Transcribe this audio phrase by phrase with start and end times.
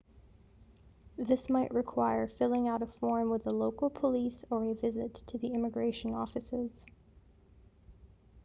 [1.19, 5.37] this might require filling out a form with the local police or a visit to
[5.37, 6.87] the immigration offices